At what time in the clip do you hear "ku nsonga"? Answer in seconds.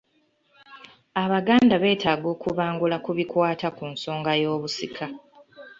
3.77-4.31